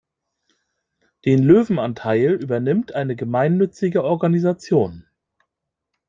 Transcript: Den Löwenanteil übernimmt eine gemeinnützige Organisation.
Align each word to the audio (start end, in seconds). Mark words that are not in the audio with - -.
Den 1.25 1.43
Löwenanteil 1.43 2.31
übernimmt 2.31 2.93
eine 2.95 3.15
gemeinnützige 3.15 4.03
Organisation. 4.03 5.05